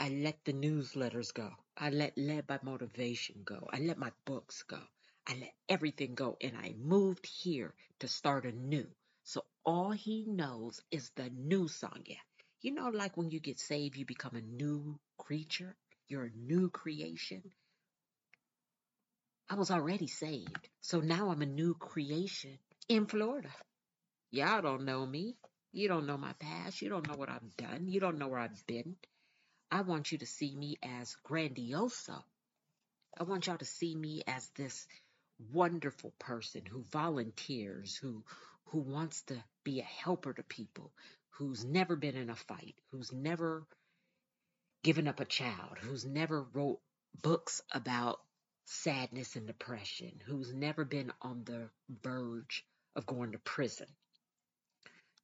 I 0.00 0.08
let 0.08 0.44
the 0.44 0.52
newsletters 0.52 1.32
go. 1.32 1.50
I 1.76 1.90
let 1.90 2.18
Led 2.18 2.48
by 2.48 2.58
Motivation 2.62 3.42
go. 3.44 3.68
I 3.72 3.78
let 3.78 3.96
my 3.98 4.10
books 4.24 4.64
go. 4.64 4.80
I 5.26 5.34
let 5.34 5.54
everything 5.68 6.16
go. 6.16 6.36
And 6.40 6.56
I 6.56 6.74
moved 6.76 7.26
here 7.26 7.74
to 8.00 8.08
start 8.08 8.44
anew. 8.44 8.88
So 9.22 9.44
all 9.64 9.92
he 9.92 10.24
knows 10.26 10.82
is 10.90 11.10
the 11.10 11.30
new 11.30 11.68
song. 11.68 12.02
Yeah. 12.04 12.16
You 12.60 12.72
know, 12.72 12.88
like 12.88 13.16
when 13.16 13.30
you 13.30 13.38
get 13.38 13.60
saved, 13.60 13.96
you 13.96 14.04
become 14.04 14.34
a 14.34 14.40
new 14.40 14.98
creature. 15.16 15.76
You're 16.08 16.24
a 16.24 16.30
new 16.30 16.70
creation. 16.70 17.42
I 19.48 19.54
was 19.54 19.70
already 19.70 20.08
saved. 20.08 20.68
So 20.80 21.00
now 21.00 21.30
I'm 21.30 21.42
a 21.42 21.46
new 21.46 21.74
creation 21.74 22.58
in 22.88 23.06
Florida. 23.06 23.50
Y'all 24.30 24.60
don't 24.60 24.84
know 24.84 25.06
me. 25.06 25.36
You 25.72 25.88
don't 25.88 26.06
know 26.06 26.18
my 26.18 26.34
past. 26.34 26.82
You 26.82 26.90
don't 26.90 27.08
know 27.08 27.16
what 27.16 27.30
I've 27.30 27.56
done. 27.56 27.88
You 27.88 27.98
don't 27.98 28.18
know 28.18 28.28
where 28.28 28.40
I've 28.40 28.66
been. 28.66 28.96
I 29.70 29.80
want 29.80 30.12
you 30.12 30.18
to 30.18 30.26
see 30.26 30.54
me 30.54 30.78
as 30.82 31.16
grandioso. 31.26 32.22
I 33.18 33.22
want 33.22 33.46
y'all 33.46 33.56
to 33.56 33.64
see 33.64 33.94
me 33.94 34.22
as 34.26 34.46
this 34.50 34.86
wonderful 35.50 36.12
person 36.18 36.66
who 36.66 36.82
volunteers, 36.92 37.96
who 37.96 38.22
who 38.66 38.80
wants 38.80 39.22
to 39.22 39.42
be 39.64 39.80
a 39.80 39.84
helper 39.84 40.34
to 40.34 40.42
people, 40.42 40.92
who's 41.30 41.64
never 41.64 41.96
been 41.96 42.16
in 42.16 42.28
a 42.28 42.36
fight, 42.36 42.74
who's 42.90 43.10
never 43.10 43.66
given 44.82 45.08
up 45.08 45.20
a 45.20 45.24
child, 45.24 45.78
who's 45.78 46.04
never 46.04 46.42
wrote 46.52 46.80
books 47.22 47.62
about 47.72 48.20
sadness 48.66 49.36
and 49.36 49.46
depression, 49.46 50.20
who's 50.26 50.52
never 50.52 50.84
been 50.84 51.12
on 51.22 51.44
the 51.44 51.70
verge 52.02 52.66
of 52.94 53.06
going 53.06 53.32
to 53.32 53.38
prison 53.38 53.86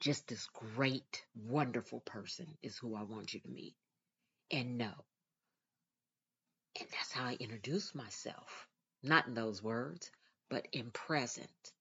just 0.01 0.29
this 0.29 0.49
great, 0.53 1.25
wonderful 1.35 2.01
person 2.01 2.47
is 2.63 2.77
who 2.77 2.95
I 2.95 3.03
want 3.03 3.35
you 3.35 3.41
to 3.41 3.49
meet 3.49 3.75
and 4.51 4.79
know. 4.79 5.05
And 6.79 6.89
that's 6.91 7.13
how 7.13 7.27
I 7.27 7.37
introduce 7.39 7.95
myself. 7.95 8.69
Not 9.03 9.27
in 9.27 9.35
those 9.35 9.63
words, 9.63 10.11
but 10.51 10.67
in 10.73 10.91
present. 10.91 11.73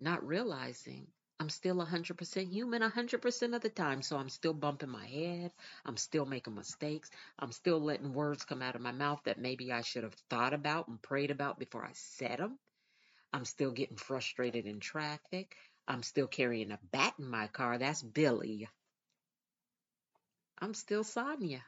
Not 0.00 0.26
realizing 0.26 1.06
I'm 1.42 1.50
still 1.50 1.76
100% 1.76 2.52
human 2.52 2.82
100% 2.82 3.54
of 3.56 3.62
the 3.62 3.68
time. 3.68 4.00
So 4.02 4.16
I'm 4.16 4.28
still 4.28 4.54
bumping 4.54 4.88
my 4.88 5.06
head. 5.06 5.50
I'm 5.84 5.96
still 5.96 6.24
making 6.24 6.54
mistakes. 6.54 7.10
I'm 7.38 7.50
still 7.50 7.80
letting 7.80 8.14
words 8.14 8.44
come 8.44 8.62
out 8.62 8.76
of 8.76 8.80
my 8.80 8.92
mouth 8.92 9.20
that 9.24 9.40
maybe 9.40 9.72
I 9.72 9.80
should 9.80 10.04
have 10.04 10.14
thought 10.30 10.54
about 10.54 10.86
and 10.86 11.02
prayed 11.02 11.32
about 11.32 11.58
before 11.58 11.84
I 11.84 11.90
said 11.94 12.38
them. 12.38 12.58
I'm 13.32 13.44
still 13.44 13.72
getting 13.72 13.96
frustrated 13.96 14.66
in 14.66 14.78
traffic. 14.78 15.56
I'm 15.86 16.02
still 16.02 16.26
carrying 16.26 16.70
a 16.70 16.78
bat 16.92 17.14
in 17.18 17.28
my 17.28 17.48
car. 17.48 17.78
That's 17.78 18.02
Billy. 18.02 18.68
I'm 20.58 20.74
still 20.74 21.04
Sonya. 21.04 21.62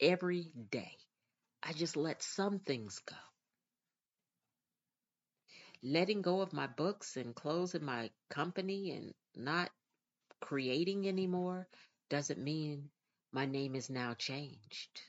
Every 0.00 0.50
day. 0.70 0.96
I 1.62 1.72
just 1.72 1.96
let 1.96 2.22
some 2.22 2.58
things 2.58 3.00
go. 3.06 3.16
Letting 5.84 6.22
go 6.22 6.40
of 6.40 6.52
my 6.52 6.66
books 6.66 7.16
and 7.16 7.34
closing 7.34 7.84
my 7.84 8.10
company 8.30 8.92
and 8.92 9.14
not 9.36 9.70
creating 10.40 11.06
anymore 11.06 11.68
doesn't 12.08 12.42
mean 12.42 12.88
my 13.32 13.46
name 13.46 13.74
is 13.74 13.90
now 13.90 14.14
changed. 14.14 15.00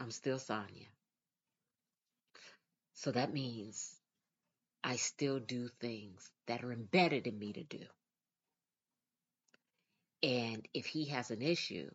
I'm 0.00 0.10
still 0.10 0.38
Sonya. 0.38 0.88
So 2.94 3.10
that 3.12 3.32
means 3.32 3.94
I 4.86 4.96
still 4.96 5.40
do 5.40 5.68
things 5.80 6.30
that 6.46 6.62
are 6.62 6.72
embedded 6.72 7.26
in 7.26 7.38
me 7.38 7.54
to 7.54 7.64
do. 7.64 7.86
And 10.22 10.68
if 10.74 10.86
he 10.86 11.06
has 11.06 11.30
an 11.30 11.40
issue, 11.40 11.90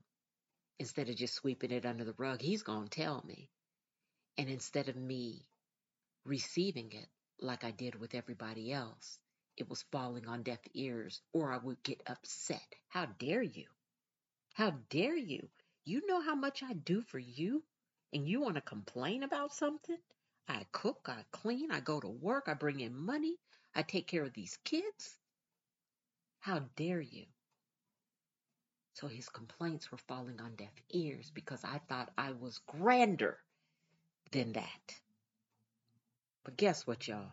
instead 0.79 1.07
of 1.09 1.15
just 1.15 1.35
sweeping 1.35 1.71
it 1.71 1.85
under 1.85 2.03
the 2.03 2.15
rug, 2.17 2.41
he's 2.41 2.63
going 2.63 2.87
to 2.87 3.01
tell 3.01 3.23
me. 3.27 3.49
And 4.37 4.49
instead 4.49 4.89
of 4.89 4.95
me 4.95 5.45
receiving 6.25 6.91
it 6.91 7.07
like 7.39 7.63
I 7.63 7.71
did 7.71 7.95
with 7.95 8.15
everybody 8.15 8.73
else, 8.73 9.19
it 9.55 9.69
was 9.69 9.85
falling 9.91 10.27
on 10.27 10.43
deaf 10.43 10.59
ears 10.73 11.21
or 11.31 11.51
I 11.51 11.57
would 11.57 11.83
get 11.83 12.01
upset. 12.07 12.75
How 12.87 13.05
dare 13.19 13.43
you? 13.43 13.65
How 14.55 14.71
dare 14.89 15.17
you? 15.17 15.47
You 15.85 16.07
know 16.07 16.21
how 16.21 16.35
much 16.35 16.63
I 16.63 16.73
do 16.73 17.01
for 17.01 17.19
you 17.19 17.63
and 18.13 18.27
you 18.27 18.41
want 18.41 18.55
to 18.55 18.61
complain 18.61 19.23
about 19.23 19.53
something? 19.53 19.97
I 20.49 20.65
cook, 20.71 21.05
I 21.07 21.23
clean, 21.31 21.71
I 21.71 21.79
go 21.79 21.99
to 21.99 22.07
work, 22.07 22.45
I 22.47 22.55
bring 22.55 22.79
in 22.79 22.97
money, 22.97 23.35
I 23.75 23.83
take 23.83 24.07
care 24.07 24.23
of 24.23 24.33
these 24.33 24.57
kids. 24.65 25.15
How 26.39 26.63
dare 26.75 27.01
you? 27.01 27.25
So 28.93 29.07
his 29.07 29.29
complaints 29.29 29.91
were 29.91 29.99
falling 29.99 30.41
on 30.41 30.55
deaf 30.55 30.73
ears 30.89 31.31
because 31.33 31.63
I 31.63 31.79
thought 31.87 32.11
I 32.17 32.31
was 32.31 32.59
grander 32.65 33.37
than 34.31 34.53
that. 34.53 34.99
But 36.43 36.57
guess 36.57 36.87
what, 36.87 37.07
y'all? 37.07 37.31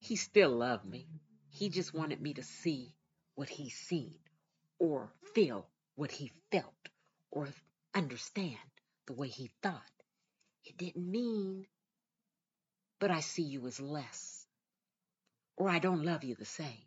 He 0.00 0.16
still 0.16 0.50
loved 0.50 0.84
me. 0.84 1.06
He 1.48 1.70
just 1.70 1.94
wanted 1.94 2.20
me 2.20 2.34
to 2.34 2.42
see 2.42 2.94
what 3.34 3.48
he 3.48 3.70
seen 3.70 4.14
or 4.78 5.12
feel 5.34 5.66
what 5.94 6.10
he 6.10 6.30
felt 6.50 6.88
or 7.30 7.48
understand 7.94 8.58
the 9.06 9.14
way 9.14 9.28
he 9.28 9.50
thought. 9.62 10.01
It 10.64 10.76
didn't 10.76 11.10
mean, 11.10 11.66
but 12.98 13.10
I 13.10 13.20
see 13.20 13.42
you 13.42 13.66
as 13.66 13.80
less, 13.80 14.46
or 15.56 15.68
I 15.68 15.78
don't 15.78 16.04
love 16.04 16.24
you 16.24 16.34
the 16.34 16.44
same, 16.44 16.86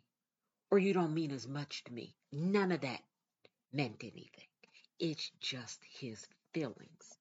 or 0.70 0.78
you 0.78 0.92
don't 0.92 1.14
mean 1.14 1.30
as 1.30 1.46
much 1.46 1.84
to 1.84 1.92
me. 1.92 2.14
None 2.32 2.72
of 2.72 2.80
that 2.80 3.02
meant 3.72 4.02
anything. 4.02 4.48
It's 4.98 5.30
just 5.40 5.80
his 5.84 6.26
feelings. 6.52 7.18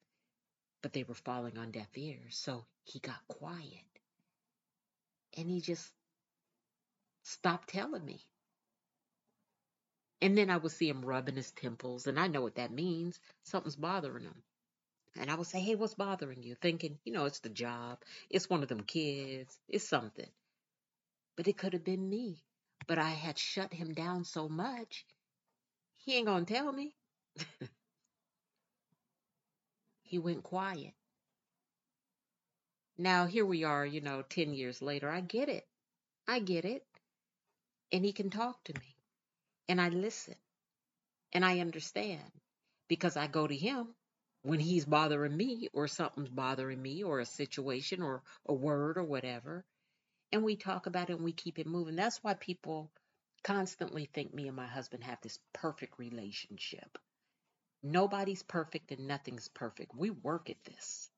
But 0.81 0.93
they 0.93 1.03
were 1.03 1.15
falling 1.15 1.57
on 1.57 1.71
deaf 1.71 1.89
ears, 1.97 2.38
so 2.38 2.65
he 2.83 3.00
got 3.00 3.27
quiet. 3.27 3.83
And 5.35 5.50
he 5.50 5.59
just 5.59 5.91
stopped 7.24 7.69
telling 7.69 8.05
me. 8.05 8.21
And 10.21 10.38
then 10.38 10.50
I 10.50 10.57
would 10.57 10.71
see 10.71 10.88
him 10.88 11.03
rubbing 11.03 11.35
his 11.35 11.51
temples, 11.51 12.07
and 12.07 12.19
I 12.19 12.27
know 12.27 12.41
what 12.41 12.55
that 12.55 12.71
means. 12.71 13.19
Something's 13.43 13.75
bothering 13.75 14.24
him. 14.24 14.43
And 15.19 15.31
I 15.31 15.36
would 15.36 15.48
say, 15.48 15.62
hey, 15.62 15.75
what's 15.75 15.95
bothering 15.95 16.43
you? 16.43 16.55
Thinking, 16.55 17.00
you 17.05 17.13
know, 17.13 17.25
it's 17.25 17.39
the 17.39 17.50
job, 17.50 18.00
it's 18.29 18.50
one 18.50 18.63
of 18.63 18.69
them 18.69 18.81
kids, 18.81 19.57
it's 19.69 19.88
something. 19.88 20.29
But 21.38 21.48
it 21.48 21.57
could 21.57 21.74
have 21.74 21.84
been 21.86 22.10
me. 22.10 22.43
But 22.88 23.00
I 23.00 23.10
had 23.12 23.38
shut 23.39 23.74
him 23.74 23.93
down 23.93 24.25
so 24.25 24.50
much, 24.50 25.05
he 25.98 26.15
ain't 26.17 26.27
to 26.27 26.53
tell 26.53 26.72
me. 26.72 26.95
he 30.03 30.19
went 30.19 30.43
quiet. 30.43 30.93
Now, 32.98 33.25
here 33.25 33.45
we 33.45 33.63
are, 33.65 33.86
you 33.86 34.01
know, 34.01 34.24
10 34.24 34.53
years 34.53 34.81
later. 34.81 35.10
I 35.10 35.22
get 35.22 35.50
it. 35.50 35.67
I 36.27 36.39
get 36.39 36.65
it. 36.65 36.86
And 37.91 38.05
he 38.05 38.13
can 38.13 38.29
talk 38.29 38.63
to 38.65 38.74
me. 38.74 38.95
and 39.69 39.81
I 39.81 39.89
listen 39.89 40.36
and 41.34 41.45
I 41.45 41.60
understand 41.60 42.24
because 42.88 43.17
I 43.17 43.27
go 43.27 43.48
to 43.48 43.55
him 43.55 43.88
when 44.46 44.60
he's 44.60 44.86
bothering 44.86 45.36
me 45.36 45.70
or 45.74 45.88
something's 45.88 46.30
bothering 46.30 46.80
me 46.80 47.04
or 47.04 47.20
a 47.20 47.25
situation 47.25 48.04
or 48.04 48.22
a 48.46 48.54
word 48.54 48.96
or 48.96 49.04
whatever. 49.04 49.66
And 50.32 50.44
we 50.44 50.56
talk 50.56 50.86
about 50.86 51.10
it 51.10 51.14
and 51.14 51.25
we 51.25 51.32
keep 51.32 51.58
it 51.58 51.66
moving. 51.66 51.96
That's 51.96 52.24
why 52.24 52.36
people 52.36 52.92
constantly 53.44 54.08
think 54.14 54.36
me 54.36 54.48
and 54.48 54.56
my 54.56 54.68
husband 54.68 55.04
have 55.04 55.18
this 55.24 55.40
perfect 55.52 55.98
relationship. 55.98 57.00
Nobody's 57.82 58.44
perfect 58.44 58.92
and 58.92 59.08
nothing's 59.08 59.48
perfect. 59.48 59.96
We 59.96 60.12
work 60.12 60.52
at 60.52 60.64
this. 60.64 61.10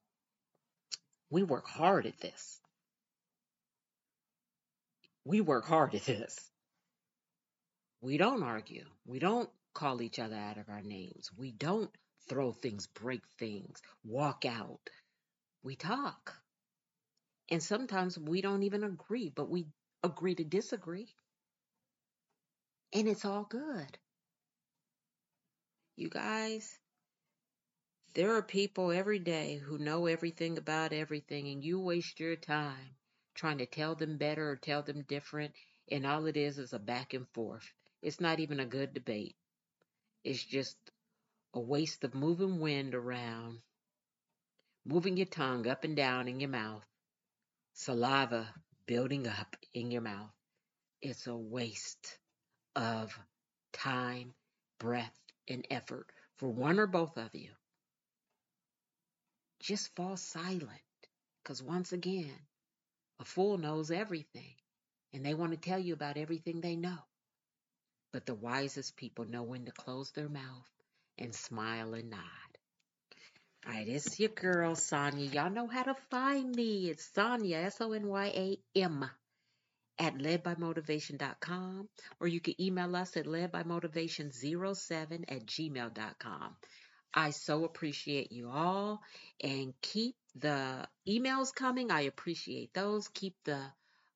We 1.30 1.44
work 1.44 1.68
hard 1.68 2.06
at 2.06 2.20
this. 2.22 2.62
We 5.26 5.42
work 5.42 5.66
hard 5.66 5.94
at 5.96 6.06
this. 6.06 6.38
We 8.00 8.18
don't 8.18 8.44
argue. 8.44 8.86
We 9.06 9.20
don't 9.20 9.50
call 9.74 10.02
each 10.02 10.18
other 10.18 10.38
out 10.38 10.58
of 10.58 10.70
our 10.70 10.82
names. 10.82 11.30
We 11.38 11.52
don't 11.52 11.92
throw 12.28 12.52
things, 12.52 12.88
break 12.88 13.28
things, 13.38 13.82
walk 14.04 14.46
out. 14.46 14.90
We 15.64 15.76
talk. 15.76 16.42
And 17.50 17.62
sometimes 17.62 18.18
we 18.18 18.42
don't 18.42 18.64
even 18.64 18.86
agree, 18.86 19.30
but 19.30 19.50
we 19.50 19.68
agree 20.02 20.36
to 20.36 20.46
disagree. 20.46 21.14
And 22.92 23.08
it's 23.08 23.24
all 23.24 23.46
good. 23.46 23.98
You 25.98 26.08
guys, 26.08 26.80
there 28.16 28.36
are 28.36 28.42
people 28.44 28.92
every 28.92 29.18
day 29.18 29.56
who 29.56 29.78
know 29.78 30.08
everything 30.08 30.58
about 30.58 30.92
everything, 30.92 31.48
and 31.48 31.64
you 31.64 31.80
waste 31.80 32.20
your 32.20 32.36
time 32.36 32.98
trying 33.34 33.60
to 33.60 33.66
tell 33.66 33.96
them 33.96 34.18
better 34.18 34.50
or 34.52 34.58
tell 34.58 34.84
them 34.84 35.04
different, 35.04 35.54
and 35.90 36.06
all 36.06 36.26
it 36.26 36.36
is 36.36 36.58
is 36.58 36.74
a 36.74 36.80
back 36.80 37.14
and 37.14 37.30
forth. 37.30 37.72
It's 38.02 38.20
not 38.20 38.42
even 38.42 38.60
a 38.60 38.66
good 38.66 38.94
debate. 38.94 39.38
It's 40.24 40.44
just 40.44 40.78
a 41.58 41.60
waste 41.60 42.04
of 42.04 42.14
moving 42.14 42.60
wind 42.60 42.94
around, 42.94 43.58
moving 44.86 45.18
your 45.18 45.26
tongue 45.26 45.68
up 45.68 45.84
and 45.84 45.96
down 45.96 46.28
in 46.28 46.40
your 46.40 46.52
mouth, 46.52 46.86
saliva 47.74 48.48
building 48.86 49.28
up 49.28 49.56
in 49.74 49.90
your 49.90 50.04
mouth. 50.04 50.30
It's 51.02 51.26
a 51.26 51.36
waste 51.36 52.20
of 52.76 53.20
time, 53.74 54.36
breath, 54.78 55.20
and 55.48 55.66
effort 55.72 56.06
for 56.36 56.48
one 56.48 56.78
or 56.78 56.86
both 56.86 57.18
of 57.18 57.34
you. 57.34 57.50
Just 59.60 59.96
fall 59.96 60.16
silent. 60.16 60.70
Because 61.42 61.64
once 61.64 61.92
again, 61.92 62.40
a 63.20 63.26
fool 63.26 63.58
knows 63.58 63.90
everything, 63.90 64.54
and 65.12 65.26
they 65.26 65.34
want 65.34 65.54
to 65.54 65.58
tell 65.58 65.80
you 65.80 65.96
about 65.96 66.18
everything 66.18 66.62
they 66.62 66.76
know. 66.76 67.00
But 68.14 68.28
the 68.28 68.36
wisest 68.36 68.96
people 68.96 69.26
know 69.26 69.42
when 69.42 69.66
to 69.66 69.72
close 69.72 70.12
their 70.12 70.30
mouth 70.30 70.77
and 71.18 71.34
smile 71.34 71.94
and 71.94 72.10
nod. 72.10 72.20
All 73.66 73.74
right, 73.74 73.88
it's 73.88 74.20
your 74.20 74.30
girl, 74.30 74.76
Sonya. 74.76 75.26
Y'all 75.26 75.50
know 75.50 75.68
how 75.68 75.84
to 75.84 75.96
find 76.10 76.56
me. 76.56 76.90
It's 76.90 77.10
Sonya, 77.14 77.58
S 77.58 77.82
O 77.82 77.92
N 77.92 78.08
Y 78.08 78.28
A 78.28 78.80
M, 78.80 79.10
at 80.00 80.16
ledbymotivation.com, 80.16 81.90
or 82.20 82.28
you 82.28 82.40
can 82.40 82.62
email 82.62 82.96
us 82.96 83.18
at 83.18 83.26
ledbymotivation07 83.26 85.26
at 85.28 85.46
gmail.com. 85.46 86.56
I 87.14 87.32
so 87.32 87.66
appreciate 87.66 88.32
you 88.32 88.50
all 88.50 89.02
and 89.44 89.74
keep 89.82 90.16
the 90.36 90.88
emails 91.08 91.54
coming. 91.54 91.92
I 91.92 92.02
appreciate 92.02 92.74
those. 92.74 93.08
Keep 93.08 93.36
the 93.44 93.60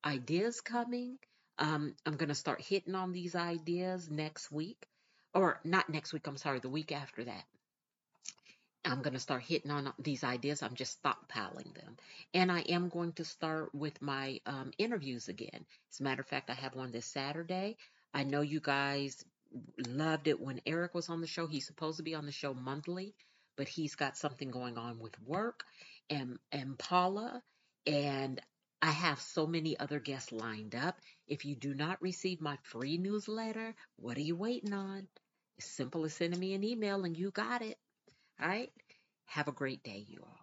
ideas 0.04 0.60
coming. 0.60 1.18
Um, 1.58 1.94
I'm 2.06 2.16
going 2.16 2.28
to 2.28 2.34
start 2.34 2.60
hitting 2.60 2.94
on 2.94 3.12
these 3.12 3.34
ideas 3.34 4.10
next 4.10 4.50
week, 4.50 4.86
or 5.34 5.60
not 5.64 5.88
next 5.88 6.12
week, 6.12 6.26
I'm 6.26 6.36
sorry, 6.36 6.60
the 6.60 6.68
week 6.68 6.92
after 6.92 7.24
that. 7.24 7.44
I'm 8.84 9.00
going 9.02 9.12
to 9.12 9.20
start 9.20 9.42
hitting 9.42 9.70
on 9.70 9.92
these 9.98 10.24
ideas. 10.24 10.62
I'm 10.62 10.74
just 10.74 11.00
stockpiling 11.02 11.72
them. 11.74 11.96
And 12.34 12.50
I 12.50 12.60
am 12.60 12.88
going 12.88 13.12
to 13.12 13.24
start 13.24 13.72
with 13.74 14.02
my 14.02 14.40
um, 14.44 14.72
interviews 14.76 15.28
again. 15.28 15.64
As 15.92 16.00
a 16.00 16.02
matter 16.02 16.20
of 16.20 16.26
fact, 16.26 16.50
I 16.50 16.54
have 16.54 16.74
one 16.74 16.90
this 16.90 17.06
Saturday. 17.06 17.76
I 18.12 18.24
know 18.24 18.40
you 18.40 18.60
guys 18.60 19.24
loved 19.86 20.26
it 20.26 20.40
when 20.40 20.60
Eric 20.66 20.94
was 20.94 21.08
on 21.08 21.20
the 21.20 21.28
show. 21.28 21.46
He's 21.46 21.66
supposed 21.66 21.98
to 21.98 22.02
be 22.02 22.16
on 22.16 22.26
the 22.26 22.32
show 22.32 22.54
monthly, 22.54 23.14
but 23.56 23.68
he's 23.68 23.94
got 23.94 24.16
something 24.16 24.50
going 24.50 24.76
on 24.76 24.98
with 24.98 25.20
work 25.22 25.64
and, 26.10 26.38
and 26.50 26.76
Paula. 26.76 27.40
And 27.86 28.40
I 28.80 28.90
have 28.90 29.20
so 29.20 29.46
many 29.46 29.78
other 29.78 30.00
guests 30.00 30.32
lined 30.32 30.74
up. 30.74 30.98
If 31.28 31.44
you 31.44 31.54
do 31.54 31.72
not 31.72 32.02
receive 32.02 32.40
my 32.40 32.58
free 32.62 32.98
newsletter, 32.98 33.76
what 33.96 34.16
are 34.16 34.22
you 34.22 34.34
waiting 34.34 34.72
on? 34.72 35.06
Simple 35.62 36.04
as 36.04 36.14
sending 36.14 36.40
me 36.40 36.54
an 36.54 36.64
email 36.64 37.04
and 37.04 37.16
you 37.16 37.30
got 37.30 37.62
it. 37.62 37.78
All 38.40 38.48
right. 38.48 38.72
Have 39.26 39.48
a 39.48 39.52
great 39.52 39.82
day, 39.82 40.04
you 40.08 40.20
all. 40.22 40.41